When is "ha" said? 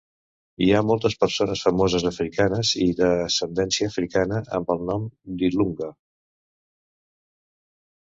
0.71-0.79